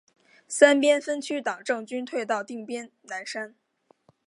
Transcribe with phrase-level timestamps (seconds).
[0.47, 3.53] 三边分区党政军退到定边南山。